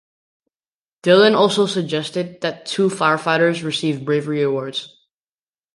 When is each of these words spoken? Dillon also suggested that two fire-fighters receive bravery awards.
Dillon 1.03 1.35
also 1.35 1.67
suggested 1.67 2.41
that 2.41 2.65
two 2.65 2.89
fire-fighters 2.89 3.61
receive 3.61 4.03
bravery 4.03 4.41
awards. 4.41 4.97